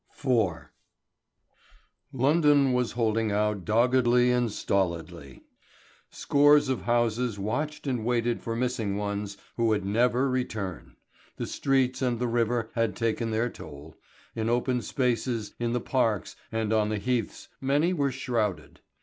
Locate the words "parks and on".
15.79-16.89